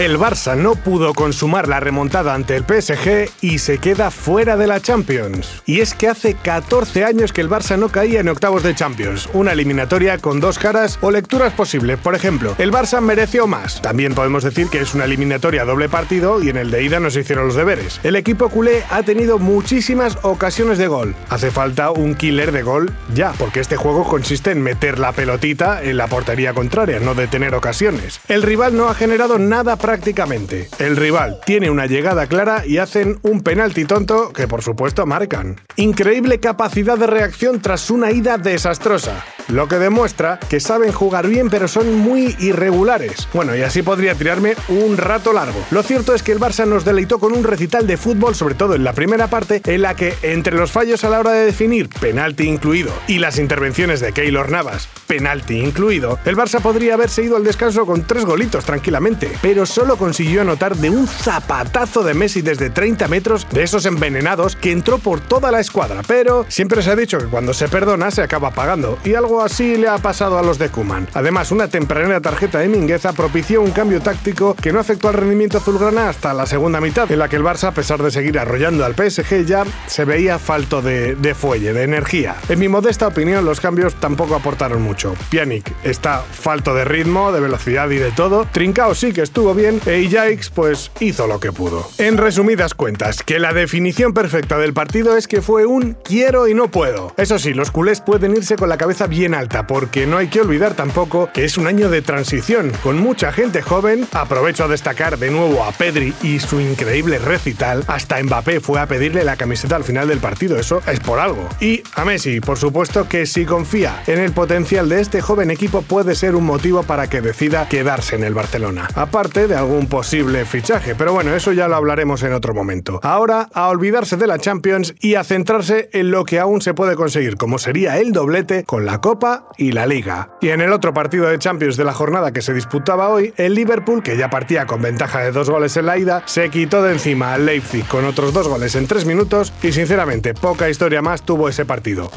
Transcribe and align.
El 0.00 0.16
Barça 0.16 0.56
no 0.56 0.76
pudo 0.76 1.12
consumar 1.12 1.68
la 1.68 1.78
remontada 1.78 2.32
ante 2.32 2.56
el 2.56 2.64
PSG 2.64 3.30
y 3.42 3.58
se 3.58 3.76
queda 3.76 4.10
fuera 4.10 4.56
de 4.56 4.66
la 4.66 4.80
Champions. 4.80 5.62
Y 5.66 5.80
es 5.80 5.92
que 5.92 6.08
hace 6.08 6.36
14 6.36 7.04
años 7.04 7.34
que 7.34 7.42
el 7.42 7.50
Barça 7.50 7.78
no 7.78 7.90
caía 7.90 8.20
en 8.20 8.30
octavos 8.30 8.62
de 8.62 8.74
Champions, 8.74 9.28
una 9.34 9.52
eliminatoria 9.52 10.16
con 10.16 10.40
dos 10.40 10.58
caras 10.58 10.98
o 11.02 11.10
lecturas 11.10 11.52
posibles. 11.52 11.98
Por 11.98 12.14
ejemplo, 12.14 12.54
el 12.56 12.72
Barça 12.72 13.02
mereció 13.02 13.46
más. 13.46 13.82
También 13.82 14.14
podemos 14.14 14.42
decir 14.42 14.68
que 14.68 14.80
es 14.80 14.94
una 14.94 15.04
eliminatoria 15.04 15.66
doble 15.66 15.90
partido 15.90 16.42
y 16.42 16.48
en 16.48 16.56
el 16.56 16.70
de 16.70 16.82
ida 16.82 16.98
no 16.98 17.10
se 17.10 17.20
hicieron 17.20 17.48
los 17.48 17.54
deberes. 17.54 18.00
El 18.02 18.16
equipo 18.16 18.48
culé 18.48 18.84
ha 18.88 19.02
tenido 19.02 19.38
muchísimas 19.38 20.16
ocasiones 20.22 20.78
de 20.78 20.88
gol. 20.88 21.14
Hace 21.28 21.50
falta 21.50 21.90
un 21.90 22.14
killer 22.14 22.52
de 22.52 22.62
gol 22.62 22.90
ya, 23.14 23.32
porque 23.32 23.60
este 23.60 23.76
juego 23.76 24.04
consiste 24.08 24.50
en 24.50 24.62
meter 24.62 24.98
la 24.98 25.12
pelotita 25.12 25.82
en 25.82 25.98
la 25.98 26.06
portería 26.06 26.54
contraria, 26.54 27.00
no 27.00 27.14
de 27.14 27.26
tener 27.26 27.54
ocasiones. 27.54 28.18
El 28.28 28.42
rival 28.42 28.74
no 28.74 28.88
ha 28.88 28.94
generado 28.94 29.38
nada 29.38 29.76
para 29.76 29.89
prácticamente. 29.90 30.68
El 30.78 30.96
rival 30.96 31.40
tiene 31.44 31.68
una 31.68 31.86
llegada 31.86 32.28
clara 32.28 32.64
y 32.64 32.78
hacen 32.78 33.18
un 33.22 33.40
penalti 33.40 33.86
tonto 33.86 34.32
que 34.32 34.46
por 34.46 34.62
supuesto 34.62 35.04
marcan. 35.04 35.60
Increíble 35.74 36.38
capacidad 36.38 36.96
de 36.96 37.08
reacción 37.08 37.60
tras 37.60 37.90
una 37.90 38.12
ida 38.12 38.38
desastrosa 38.38 39.24
lo 39.50 39.68
que 39.68 39.78
demuestra 39.78 40.38
que 40.48 40.60
saben 40.60 40.92
jugar 40.92 41.26
bien 41.26 41.50
pero 41.50 41.68
son 41.68 41.94
muy 41.94 42.36
irregulares. 42.38 43.28
Bueno, 43.32 43.56
y 43.56 43.62
así 43.62 43.82
podría 43.82 44.14
tirarme 44.14 44.54
un 44.68 44.96
rato 44.96 45.32
largo. 45.32 45.58
Lo 45.70 45.82
cierto 45.82 46.14
es 46.14 46.22
que 46.22 46.32
el 46.32 46.40
Barça 46.40 46.66
nos 46.66 46.84
deleitó 46.84 47.18
con 47.18 47.32
un 47.32 47.44
recital 47.44 47.86
de 47.86 47.96
fútbol, 47.96 48.34
sobre 48.34 48.54
todo 48.54 48.74
en 48.74 48.84
la 48.84 48.92
primera 48.92 49.28
parte, 49.28 49.62
en 49.64 49.82
la 49.82 49.94
que 49.94 50.14
entre 50.22 50.56
los 50.56 50.72
fallos 50.72 51.04
a 51.04 51.10
la 51.10 51.20
hora 51.20 51.32
de 51.32 51.46
definir, 51.46 51.88
penalti 51.88 52.44
incluido, 52.44 52.92
y 53.06 53.18
las 53.18 53.38
intervenciones 53.38 54.00
de 54.00 54.12
Keylor 54.12 54.50
Navas, 54.50 54.88
penalti 55.06 55.58
incluido, 55.58 56.18
el 56.24 56.36
Barça 56.36 56.60
podría 56.60 56.94
haberse 56.94 57.22
ido 57.22 57.36
al 57.36 57.44
descanso 57.44 57.86
con 57.86 58.06
tres 58.06 58.24
golitos 58.24 58.64
tranquilamente, 58.64 59.30
pero 59.42 59.66
solo 59.66 59.96
consiguió 59.96 60.42
anotar 60.42 60.76
de 60.76 60.90
un 60.90 61.06
zapatazo 61.06 62.02
de 62.02 62.14
Messi 62.14 62.42
desde 62.42 62.70
30 62.70 63.08
metros 63.08 63.46
de 63.50 63.62
esos 63.62 63.86
envenenados 63.86 64.56
que 64.56 64.72
entró 64.72 64.98
por 64.98 65.20
toda 65.20 65.50
la 65.50 65.60
escuadra. 65.60 66.02
Pero 66.06 66.46
siempre 66.48 66.82
se 66.82 66.90
ha 66.90 66.96
dicho 66.96 67.18
que 67.18 67.26
cuando 67.26 67.54
se 67.54 67.68
perdona 67.68 68.10
se 68.10 68.22
acaba 68.22 68.50
pagando, 68.52 68.98
y 69.04 69.14
algo 69.14 69.39
así 69.42 69.76
le 69.76 69.88
ha 69.88 69.98
pasado 69.98 70.38
a 70.38 70.42
los 70.42 70.58
de 70.58 70.68
Kuman. 70.68 71.08
Además, 71.14 71.52
una 71.52 71.68
tempranera 71.68 72.20
tarjeta 72.20 72.58
de 72.58 72.68
Mingueza 72.68 73.12
propició 73.12 73.62
un 73.62 73.70
cambio 73.70 74.00
táctico 74.00 74.54
que 74.54 74.72
no 74.72 74.80
afectó 74.80 75.08
al 75.08 75.14
rendimiento 75.14 75.58
azulgrana 75.58 76.08
hasta 76.08 76.34
la 76.34 76.46
segunda 76.46 76.80
mitad, 76.80 77.10
en 77.10 77.18
la 77.18 77.28
que 77.28 77.36
el 77.36 77.44
Barça, 77.44 77.68
a 77.68 77.72
pesar 77.72 78.02
de 78.02 78.10
seguir 78.10 78.38
arrollando 78.38 78.84
al 78.84 78.94
PSG, 78.94 79.44
ya 79.44 79.64
se 79.86 80.04
veía 80.04 80.38
falto 80.38 80.82
de, 80.82 81.14
de 81.14 81.34
fuelle, 81.34 81.72
de 81.72 81.82
energía. 81.82 82.36
En 82.48 82.58
mi 82.58 82.68
modesta 82.68 83.06
opinión, 83.06 83.44
los 83.44 83.60
cambios 83.60 83.94
tampoco 83.94 84.34
aportaron 84.34 84.82
mucho. 84.82 85.14
Pjanic 85.30 85.72
está 85.84 86.20
falto 86.20 86.74
de 86.74 86.84
ritmo, 86.84 87.32
de 87.32 87.40
velocidad 87.40 87.90
y 87.90 87.96
de 87.96 88.10
todo. 88.10 88.46
Trincao 88.52 88.94
sí 88.94 89.12
que 89.12 89.22
estuvo 89.22 89.54
bien 89.54 89.80
e 89.86 90.00
Ijaix 90.00 90.50
pues 90.50 90.90
hizo 91.00 91.26
lo 91.26 91.40
que 91.40 91.52
pudo. 91.52 91.88
En 91.98 92.16
resumidas 92.16 92.74
cuentas, 92.74 93.22
que 93.22 93.38
la 93.38 93.52
definición 93.52 94.12
perfecta 94.12 94.58
del 94.58 94.72
partido 94.72 95.16
es 95.16 95.28
que 95.28 95.42
fue 95.42 95.66
un 95.66 95.96
quiero 96.04 96.48
y 96.48 96.54
no 96.54 96.70
puedo. 96.70 97.12
Eso 97.16 97.38
sí, 97.38 97.54
los 97.54 97.70
culés 97.70 98.00
pueden 98.00 98.36
irse 98.36 98.56
con 98.56 98.68
la 98.68 98.78
cabeza 98.78 99.06
bien 99.06 99.19
alta, 99.28 99.66
porque 99.66 100.06
no 100.06 100.16
hay 100.16 100.28
que 100.28 100.40
olvidar 100.40 100.74
tampoco 100.74 101.30
que 101.32 101.44
es 101.44 101.58
un 101.58 101.66
año 101.66 101.90
de 101.90 102.02
transición, 102.02 102.72
con 102.82 102.98
mucha 102.98 103.32
gente 103.32 103.62
joven. 103.62 104.06
Aprovecho 104.12 104.64
a 104.64 104.68
destacar 104.68 105.18
de 105.18 105.30
nuevo 105.30 105.62
a 105.62 105.72
Pedri 105.72 106.14
y 106.22 106.40
su 106.40 106.60
increíble 106.60 107.18
recital. 107.18 107.84
Hasta 107.86 108.22
Mbappé 108.22 108.60
fue 108.60 108.80
a 108.80 108.86
pedirle 108.86 109.22
la 109.22 109.36
camiseta 109.36 109.76
al 109.76 109.84
final 109.84 110.08
del 110.08 110.18
partido, 110.18 110.58
eso 110.58 110.82
es 110.86 111.00
por 111.00 111.18
algo. 111.18 111.48
Y 111.60 111.82
a 111.94 112.04
Messi, 112.04 112.40
por 112.40 112.58
supuesto 112.58 113.08
que 113.08 113.26
si 113.26 113.44
confía 113.44 114.02
en 114.06 114.18
el 114.18 114.32
potencial 114.32 114.88
de 114.88 115.00
este 115.00 115.20
joven 115.20 115.50
equipo 115.50 115.82
puede 115.82 116.14
ser 116.14 116.34
un 116.34 116.44
motivo 116.44 116.82
para 116.82 117.08
que 117.08 117.20
decida 117.20 117.68
quedarse 117.68 118.16
en 118.16 118.24
el 118.24 118.34
Barcelona. 118.34 118.88
Aparte 118.94 119.46
de 119.46 119.56
algún 119.56 119.86
posible 119.86 120.44
fichaje, 120.46 120.94
pero 120.94 121.12
bueno, 121.12 121.34
eso 121.34 121.52
ya 121.52 121.68
lo 121.68 121.76
hablaremos 121.76 122.22
en 122.22 122.32
otro 122.32 122.54
momento. 122.54 123.00
Ahora 123.02 123.48
a 123.52 123.68
olvidarse 123.68 124.16
de 124.16 124.26
la 124.26 124.38
Champions 124.38 124.94
y 125.00 125.14
a 125.14 125.24
centrarse 125.24 125.90
en 125.92 126.10
lo 126.10 126.24
que 126.24 126.38
aún 126.38 126.62
se 126.62 126.74
puede 126.74 126.96
conseguir, 126.96 127.36
como 127.36 127.58
sería 127.58 127.98
el 127.98 128.12
doblete 128.12 128.64
con 128.64 128.86
la 128.86 129.00
Copa 129.00 129.09
y 129.56 129.72
la 129.72 129.86
Liga. 129.86 130.30
Y 130.40 130.50
en 130.50 130.60
el 130.60 130.72
otro 130.72 130.94
partido 130.94 131.28
de 131.28 131.38
Champions 131.38 131.76
de 131.76 131.84
la 131.84 131.92
jornada 131.92 132.32
que 132.32 132.42
se 132.42 132.54
disputaba 132.54 133.08
hoy, 133.08 133.32
el 133.36 133.54
Liverpool, 133.54 134.02
que 134.02 134.16
ya 134.16 134.30
partía 134.30 134.66
con 134.66 134.82
ventaja 134.82 135.20
de 135.20 135.32
dos 135.32 135.50
goles 135.50 135.76
en 135.76 135.86
la 135.86 135.98
ida, 135.98 136.22
se 136.26 136.48
quitó 136.50 136.82
de 136.82 136.92
encima 136.92 137.34
al 137.34 137.46
Leipzig 137.46 137.86
con 137.86 138.04
otros 138.04 138.32
dos 138.32 138.46
goles 138.46 138.74
en 138.74 138.86
tres 138.86 139.06
minutos 139.06 139.52
y 139.62 139.72
sinceramente 139.72 140.34
poca 140.34 140.68
historia 140.68 141.02
más 141.02 141.22
tuvo 141.22 141.48
ese 141.48 141.64
partido. 141.64 142.10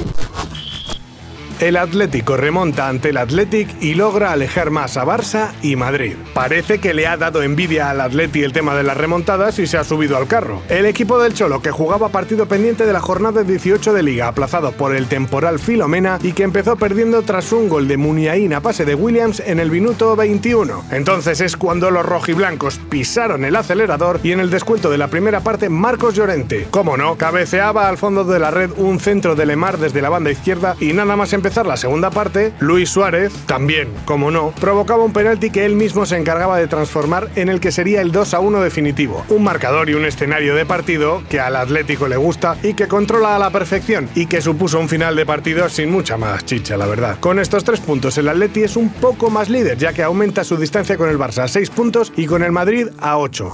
El 1.60 1.78
Atlético 1.78 2.36
remonta 2.36 2.88
ante 2.88 3.10
el 3.10 3.18
Athletic 3.18 3.70
y 3.82 3.94
logra 3.94 4.32
alejar 4.32 4.70
más 4.70 4.98
a 4.98 5.06
Barça 5.06 5.52
y 5.62 5.76
Madrid. 5.76 6.16
Parece 6.34 6.80
que 6.80 6.94
le 6.94 7.08
ha 7.08 7.16
dado 7.16 7.42
envidia 7.42 7.90
al 7.90 8.02
Atleti 8.02 8.44
el 8.44 8.54
tema 8.54 8.76
de 8.76 8.84
las 8.84 8.98
remontadas 8.98 9.60
y 9.60 9.68
se 9.68 9.78
ha 9.78 9.84
subido 9.84 10.18
al 10.18 10.28
carro. 10.28 10.62
El 10.68 10.86
equipo 10.86 11.20
del 11.20 11.34
Cholo, 11.34 11.62
que 11.62 11.72
jugaba 11.72 12.10
partido 12.10 12.48
pendiente 12.48 12.86
de 12.86 12.94
la 12.94 13.00
jornada 13.00 13.44
18 13.44 13.94
de 13.94 14.04
Liga, 14.04 14.28
aplazado 14.28 14.72
por 14.72 14.96
el 14.96 15.08
temporal 15.08 15.60
Filomena 15.60 16.20
y 16.22 16.34
que 16.34 16.44
empezó 16.44 16.76
perdiendo 16.76 17.22
tras 17.22 17.52
un 17.52 17.70
gol 17.70 17.88
de 17.88 17.98
Muniain 17.98 18.54
a 18.54 18.62
pase 18.62 18.84
de 18.84 18.96
Williams 18.96 19.42
en 19.46 19.60
el 19.60 19.72
minuto 19.72 20.16
21. 20.16 20.86
Entonces 20.92 21.40
es 21.40 21.56
cuando 21.56 21.92
los 21.92 22.06
rojiblancos 22.06 22.80
pisaron 22.90 23.46
el 23.46 23.56
acelerador 23.56 24.20
y 24.24 24.32
en 24.32 24.40
el 24.40 24.50
descuento 24.50 24.90
de 24.90 24.98
la 24.98 25.08
primera 25.08 25.42
parte 25.42 25.70
Marcos 25.70 26.16
Llorente, 26.16 26.68
como 26.72 26.98
no, 26.98 27.16
cabeceaba 27.16 27.88
al 27.88 27.98
fondo 27.98 28.24
de 28.24 28.40
la 28.40 28.52
red 28.52 28.72
un 28.78 29.00
centro 29.00 29.36
de 29.36 29.46
Lemar 29.46 29.78
desde 29.78 30.02
la 30.02 30.10
banda 30.10 30.32
izquierda 30.32 30.76
y 30.80 30.94
nada 30.94 31.16
más 31.16 31.34
empezó 31.44 31.62
la 31.66 31.76
segunda 31.76 32.10
parte, 32.10 32.54
Luis 32.62 32.90
Suárez, 32.90 33.34
también, 33.48 33.90
como 34.06 34.32
no, 34.32 34.52
provocaba 34.62 35.04
un 35.04 35.12
penalti 35.12 35.50
que 35.50 35.66
él 35.66 35.76
mismo 35.76 36.06
se 36.06 36.16
encargaba 36.16 36.58
de 36.58 36.68
transformar 36.68 37.28
en 37.36 37.50
el 37.50 37.60
que 37.60 37.74
sería 37.74 38.00
el 38.00 38.14
2 38.14 38.34
a 38.34 38.40
1 38.40 38.62
definitivo. 38.62 39.26
Un 39.28 39.44
marcador 39.44 39.90
y 39.90 39.94
un 39.94 40.06
escenario 40.06 40.56
de 40.56 40.66
partido 40.66 41.22
que 41.30 41.42
al 41.42 41.58
Atlético 41.58 42.08
le 42.08 42.16
gusta 42.16 42.56
y 42.64 42.76
que 42.76 42.88
controla 42.88 43.36
a 43.36 43.40
la 43.40 43.50
perfección 43.50 44.08
y 44.16 44.28
que 44.28 44.40
supuso 44.40 44.80
un 44.80 44.88
final 44.88 45.18
de 45.18 45.26
partido 45.26 45.68
sin 45.68 45.92
mucha 45.92 46.16
más 46.16 46.46
chicha, 46.46 46.78
la 46.78 46.86
verdad. 46.86 47.18
Con 47.20 47.40
estos 47.40 47.66
tres 47.66 47.82
puntos, 47.82 48.18
el 48.18 48.30
Atleti 48.30 48.64
es 48.64 48.78
un 48.78 48.88
poco 48.94 49.30
más 49.30 49.50
líder, 49.50 49.78
ya 49.78 49.92
que 49.92 50.02
aumenta 50.02 50.46
su 50.46 50.56
distancia 50.56 50.96
con 50.96 51.10
el 51.10 51.20
Barça 51.20 51.40
a 51.40 51.50
6 51.50 51.72
puntos 51.72 52.14
y 52.16 52.26
con 52.26 52.42
el 52.42 52.54
Madrid 52.54 52.88
a 53.02 53.18
8. 53.18 53.52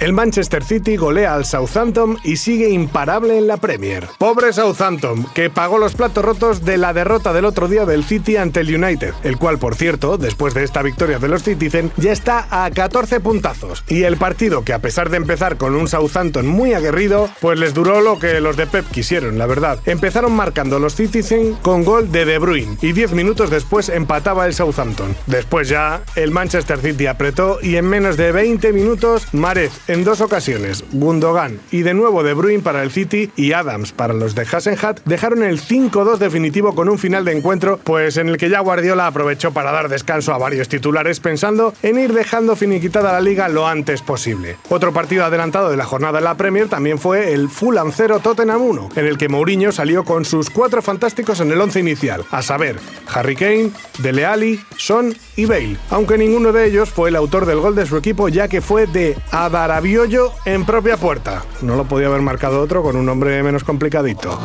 El 0.00 0.12
Manchester 0.12 0.62
City 0.62 0.96
golea 0.96 1.34
al 1.34 1.44
Southampton 1.44 2.18
y 2.22 2.36
sigue 2.36 2.70
imparable 2.70 3.36
en 3.36 3.48
la 3.48 3.56
Premier. 3.56 4.06
Pobre 4.16 4.52
Southampton, 4.52 5.26
que 5.34 5.50
pagó 5.50 5.76
los 5.76 5.96
platos 5.96 6.24
rotos 6.24 6.64
de 6.64 6.78
la 6.78 6.92
derrota 6.92 7.32
del 7.32 7.44
otro 7.44 7.66
día 7.66 7.84
del 7.84 8.04
City 8.04 8.36
ante 8.36 8.60
el 8.60 8.72
United, 8.72 9.12
el 9.24 9.38
cual, 9.38 9.58
por 9.58 9.74
cierto, 9.74 10.16
después 10.16 10.54
de 10.54 10.62
esta 10.62 10.82
victoria 10.82 11.18
de 11.18 11.26
los 11.26 11.42
Citizen, 11.42 11.90
ya 11.96 12.12
está 12.12 12.46
a 12.48 12.70
14 12.70 13.18
puntazos. 13.18 13.82
Y 13.88 14.04
el 14.04 14.16
partido, 14.18 14.62
que 14.62 14.72
a 14.72 14.78
pesar 14.78 15.10
de 15.10 15.16
empezar 15.16 15.56
con 15.56 15.74
un 15.74 15.88
Southampton 15.88 16.46
muy 16.46 16.74
aguerrido, 16.74 17.28
pues 17.40 17.58
les 17.58 17.74
duró 17.74 18.00
lo 18.00 18.20
que 18.20 18.40
los 18.40 18.56
de 18.56 18.68
Pep 18.68 18.86
quisieron, 18.92 19.36
la 19.36 19.46
verdad. 19.46 19.80
Empezaron 19.84 20.30
marcando 20.32 20.78
los 20.78 20.94
Citizen 20.94 21.54
con 21.54 21.82
gol 21.82 22.12
de 22.12 22.24
De 22.24 22.38
Bruyne 22.38 22.78
y 22.82 22.92
10 22.92 23.14
minutos 23.14 23.50
después 23.50 23.88
empataba 23.88 24.46
el 24.46 24.54
Southampton. 24.54 25.16
Después 25.26 25.68
ya, 25.68 26.02
el 26.14 26.30
Manchester 26.30 26.78
City 26.78 27.08
apretó 27.08 27.58
y 27.60 27.74
en 27.74 27.86
menos 27.86 28.16
de 28.16 28.30
20 28.30 28.72
minutos, 28.72 29.26
Marez 29.32 29.72
en 29.88 30.04
dos 30.04 30.20
ocasiones, 30.20 30.84
Gundogan 30.92 31.58
y 31.70 31.82
de 31.82 31.94
nuevo 31.94 32.22
De 32.22 32.34
Bruyne 32.34 32.62
para 32.62 32.82
el 32.82 32.90
City 32.90 33.30
y 33.36 33.52
Adams 33.52 33.92
para 33.92 34.14
los 34.14 34.34
de 34.34 34.44
Hassenhat 34.44 35.00
dejaron 35.04 35.42
el 35.42 35.60
5-2 35.60 36.18
definitivo 36.18 36.74
con 36.74 36.88
un 36.88 36.98
final 36.98 37.24
de 37.24 37.32
encuentro, 37.32 37.80
pues 37.82 38.18
en 38.18 38.28
el 38.28 38.36
que 38.36 38.50
ya 38.50 38.60
Guardiola 38.60 39.06
aprovechó 39.06 39.52
para 39.52 39.72
dar 39.72 39.88
descanso 39.88 40.32
a 40.34 40.38
varios 40.38 40.68
titulares 40.68 41.20
pensando 41.20 41.72
en 41.82 41.98
ir 41.98 42.12
dejando 42.12 42.54
finiquitada 42.54 43.12
la 43.12 43.20
liga 43.20 43.48
lo 43.48 43.66
antes 43.66 44.02
posible. 44.02 44.56
Otro 44.68 44.92
partido 44.92 45.24
adelantado 45.24 45.70
de 45.70 45.76
la 45.76 45.86
jornada 45.86 46.18
en 46.18 46.24
la 46.24 46.36
Premier 46.36 46.68
también 46.68 46.98
fue 46.98 47.32
el 47.32 47.48
Fulham 47.48 47.90
0 47.94 48.20
Tottenham 48.22 48.60
1, 48.60 48.90
en 48.96 49.06
el 49.06 49.16
que 49.16 49.28
Mourinho 49.28 49.72
salió 49.72 50.04
con 50.04 50.24
sus 50.24 50.50
cuatro 50.50 50.82
fantásticos 50.82 51.40
en 51.40 51.50
el 51.50 51.60
once 51.60 51.80
inicial, 51.80 52.24
a 52.30 52.42
saber, 52.42 52.78
Harry 53.12 53.36
Kane, 53.36 53.70
Dele 53.98 54.26
Alli, 54.26 54.60
Son 54.76 55.14
y 55.36 55.46
Bale, 55.46 55.78
aunque 55.90 56.18
ninguno 56.18 56.52
de 56.52 56.66
ellos 56.66 56.90
fue 56.90 57.08
el 57.08 57.16
autor 57.16 57.46
del 57.46 57.60
gol 57.60 57.74
de 57.74 57.86
su 57.86 57.96
equipo 57.96 58.28
ya 58.28 58.48
que 58.48 58.60
fue 58.60 58.86
de 58.86 59.16
Adara 59.30 59.77
Rabiollo 59.78 60.32
en 60.44 60.64
propia 60.64 60.96
puerta. 60.96 61.44
No 61.62 61.76
lo 61.76 61.84
podía 61.84 62.08
haber 62.08 62.20
marcado 62.20 62.60
otro 62.60 62.82
con 62.82 62.96
un 62.96 63.06
nombre 63.06 63.40
menos 63.44 63.62
complicadito. 63.62 64.36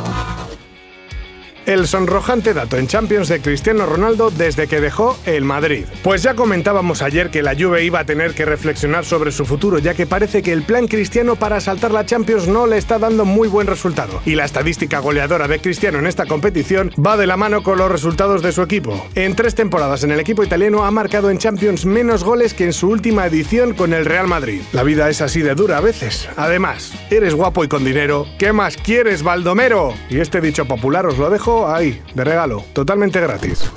El 1.65 1.87
sonrojante 1.87 2.53
dato 2.53 2.77
en 2.77 2.87
Champions 2.87 3.29
de 3.29 3.41
Cristiano 3.41 3.85
Ronaldo 3.85 4.31
desde 4.31 4.67
que 4.67 4.81
dejó 4.81 5.17
el 5.25 5.45
Madrid. 5.45 5.85
Pues 6.03 6.23
ya 6.23 6.33
comentábamos 6.33 7.01
ayer 7.01 7.29
que 7.29 7.41
la 7.41 7.55
Juve 7.55 7.83
iba 7.83 7.99
a 7.99 8.05
tener 8.05 8.33
que 8.33 8.45
reflexionar 8.45 9.05
sobre 9.05 9.31
su 9.31 9.45
futuro, 9.45 9.79
ya 9.79 9.93
que 9.93 10.05
parece 10.05 10.41
que 10.41 10.51
el 10.51 10.63
plan 10.63 10.87
cristiano 10.87 11.35
para 11.35 11.61
saltar 11.61 11.91
la 11.91 12.05
Champions 12.05 12.47
no 12.47 12.67
le 12.67 12.77
está 12.77 12.99
dando 12.99 13.25
muy 13.25 13.47
buen 13.47 13.67
resultado. 13.67 14.21
Y 14.25 14.35
la 14.35 14.45
estadística 14.45 14.99
goleadora 14.99 15.47
de 15.47 15.59
Cristiano 15.59 15.99
en 15.99 16.07
esta 16.07 16.25
competición 16.25 16.91
va 16.95 17.17
de 17.17 17.27
la 17.27 17.37
mano 17.37 17.63
con 17.63 17.77
los 17.77 17.91
resultados 17.91 18.41
de 18.41 18.51
su 18.51 18.61
equipo. 18.61 19.07
En 19.15 19.35
tres 19.35 19.55
temporadas 19.55 20.03
en 20.03 20.11
el 20.11 20.19
equipo 20.19 20.43
italiano 20.43 20.83
ha 20.83 20.91
marcado 20.91 21.29
en 21.29 21.37
Champions 21.37 21.85
menos 21.85 22.23
goles 22.23 22.53
que 22.53 22.65
en 22.65 22.73
su 22.73 22.89
última 22.89 23.25
edición 23.25 23.73
con 23.73 23.93
el 23.93 24.05
Real 24.05 24.27
Madrid. 24.27 24.61
La 24.73 24.83
vida 24.83 25.09
es 25.09 25.21
así 25.21 25.41
de 25.41 25.55
dura 25.55 25.77
a 25.77 25.81
veces. 25.81 26.27
Además, 26.35 26.93
eres 27.09 27.35
guapo 27.35 27.63
y 27.63 27.67
con 27.67 27.85
dinero. 27.85 28.27
¿Qué 28.37 28.51
más 28.51 28.75
quieres, 28.77 29.23
Baldomero? 29.23 29.93
Y 30.09 30.19
este 30.19 30.41
dicho 30.41 30.65
popular 30.65 31.05
os 31.05 31.17
lo 31.17 31.29
dejo 31.29 31.52
ahí, 31.67 32.01
de 32.13 32.23
regalo, 32.23 32.63
totalmente 32.73 33.19
gratis. 33.19 33.69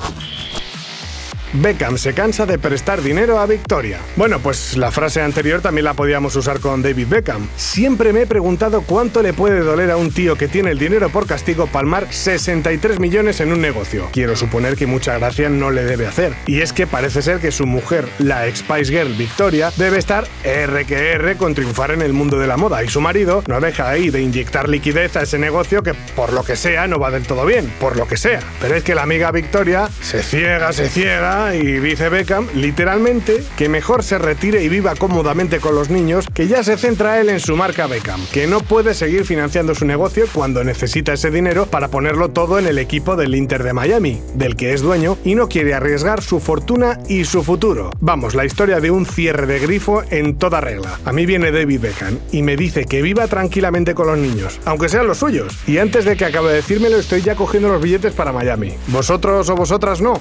Beckham 1.60 1.96
se 1.98 2.12
cansa 2.12 2.46
de 2.46 2.58
prestar 2.58 3.02
dinero 3.02 3.38
a 3.38 3.46
Victoria. 3.46 3.98
Bueno, 4.16 4.40
pues 4.40 4.76
la 4.76 4.90
frase 4.90 5.22
anterior 5.22 5.60
también 5.60 5.84
la 5.84 5.94
podíamos 5.94 6.36
usar 6.36 6.60
con 6.60 6.82
David 6.82 7.06
Beckham. 7.08 7.48
Siempre 7.56 8.12
me 8.12 8.22
he 8.22 8.26
preguntado 8.26 8.82
cuánto 8.82 9.22
le 9.22 9.32
puede 9.32 9.60
doler 9.60 9.90
a 9.90 9.96
un 9.96 10.10
tío 10.10 10.36
que 10.36 10.48
tiene 10.48 10.70
el 10.70 10.78
dinero 10.78 11.08
por 11.08 11.26
castigo 11.26 11.66
palmar 11.66 12.12
63 12.12 13.00
millones 13.00 13.40
en 13.40 13.52
un 13.52 13.60
negocio. 13.60 14.08
Quiero 14.12 14.36
suponer 14.36 14.76
que 14.76 14.86
mucha 14.86 15.18
gracia 15.18 15.48
no 15.48 15.70
le 15.70 15.84
debe 15.84 16.06
hacer. 16.06 16.32
Y 16.46 16.60
es 16.60 16.72
que 16.72 16.86
parece 16.86 17.22
ser 17.22 17.38
que 17.38 17.52
su 17.52 17.66
mujer, 17.66 18.08
la 18.18 18.46
ex 18.46 18.60
Spice 18.60 18.92
Girl 18.92 19.14
Victoria, 19.14 19.72
debe 19.76 19.98
estar 19.98 20.26
R 20.44 20.84
que 20.84 21.12
R 21.12 21.36
con 21.36 21.54
triunfar 21.54 21.90
en 21.90 22.02
el 22.02 22.12
mundo 22.12 22.38
de 22.38 22.46
la 22.46 22.56
moda 22.56 22.82
y 22.82 22.88
su 22.88 23.00
marido 23.00 23.42
no 23.46 23.60
deja 23.60 23.88
ahí 23.88 24.10
de 24.10 24.22
inyectar 24.22 24.68
liquidez 24.68 25.16
a 25.16 25.22
ese 25.22 25.38
negocio 25.38 25.82
que 25.82 25.94
por 25.94 26.32
lo 26.32 26.42
que 26.42 26.56
sea 26.56 26.86
no 26.86 26.98
va 26.98 27.10
del 27.10 27.26
todo 27.26 27.44
bien, 27.46 27.72
por 27.80 27.96
lo 27.96 28.06
que 28.08 28.16
sea. 28.16 28.40
Pero 28.60 28.74
es 28.74 28.82
que 28.82 28.94
la 28.94 29.02
amiga 29.02 29.30
Victoria 29.30 29.88
se 30.00 30.22
ciega, 30.22 30.72
se 30.72 30.88
ciega 30.88 31.45
y 31.54 31.78
dice 31.80 32.08
Beckham, 32.08 32.46
literalmente, 32.54 33.42
que 33.56 33.68
mejor 33.68 34.02
se 34.02 34.18
retire 34.18 34.62
y 34.62 34.68
viva 34.68 34.94
cómodamente 34.94 35.60
con 35.60 35.74
los 35.74 35.90
niños, 35.90 36.26
que 36.32 36.48
ya 36.48 36.64
se 36.64 36.76
centra 36.76 37.20
él 37.20 37.28
en 37.28 37.40
su 37.40 37.56
marca 37.56 37.86
Beckham, 37.86 38.20
que 38.32 38.46
no 38.46 38.60
puede 38.60 38.94
seguir 38.94 39.24
financiando 39.24 39.74
su 39.74 39.84
negocio 39.84 40.26
cuando 40.32 40.64
necesita 40.64 41.12
ese 41.12 41.30
dinero 41.30 41.66
para 41.66 41.88
ponerlo 41.88 42.30
todo 42.30 42.58
en 42.58 42.66
el 42.66 42.78
equipo 42.78 43.16
del 43.16 43.34
Inter 43.34 43.62
de 43.62 43.72
Miami, 43.72 44.22
del 44.34 44.56
que 44.56 44.72
es 44.72 44.82
dueño, 44.82 45.18
y 45.24 45.34
no 45.34 45.48
quiere 45.48 45.74
arriesgar 45.74 46.22
su 46.22 46.40
fortuna 46.40 46.98
y 47.08 47.24
su 47.24 47.42
futuro. 47.42 47.90
Vamos, 48.00 48.34
la 48.34 48.44
historia 48.44 48.80
de 48.80 48.90
un 48.90 49.06
cierre 49.06 49.46
de 49.46 49.58
grifo 49.58 50.02
en 50.10 50.36
toda 50.38 50.60
regla. 50.60 50.98
A 51.04 51.12
mí 51.12 51.26
viene 51.26 51.52
David 51.52 51.80
Beckham 51.80 52.18
y 52.32 52.42
me 52.42 52.56
dice 52.56 52.84
que 52.84 53.02
viva 53.02 53.26
tranquilamente 53.26 53.94
con 53.94 54.06
los 54.06 54.18
niños, 54.18 54.60
aunque 54.64 54.88
sean 54.88 55.06
los 55.06 55.18
suyos. 55.18 55.56
Y 55.66 55.78
antes 55.78 56.04
de 56.04 56.16
que 56.16 56.24
acabe 56.24 56.50
de 56.50 56.56
decírmelo, 56.56 56.96
estoy 56.96 57.22
ya 57.22 57.34
cogiendo 57.34 57.68
los 57.68 57.82
billetes 57.82 58.12
para 58.12 58.32
Miami. 58.32 58.74
¿Vosotros 58.88 59.48
o 59.48 59.54
vosotras 59.54 60.00
no? 60.00 60.20